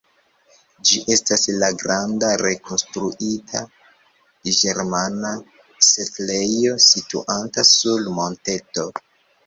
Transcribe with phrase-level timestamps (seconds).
[0.91, 3.63] Ĝi estas la granda rekonstruita
[4.63, 5.37] ĝermana
[5.93, 8.93] setlejo situanta sur monteto.